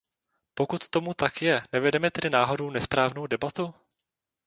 [0.53, 3.73] Pokud tomu tak je, nevedeme tady náhodou nesprávnou debatu?